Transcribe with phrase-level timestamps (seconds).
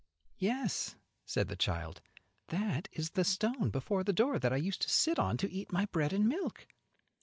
[0.39, 0.95] "Yes,"
[1.27, 2.01] said the child,
[2.47, 5.71] "that is the stone before the door that I used to sit on to eat
[5.71, 6.65] my bread and milk."